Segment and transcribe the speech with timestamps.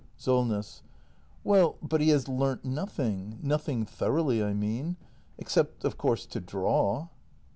[0.17, 0.81] Solness.
[1.43, 4.97] Well, but he has learnt nothing— nothing thoroughly, I mean.
[5.37, 7.09] Except, of course, to draw.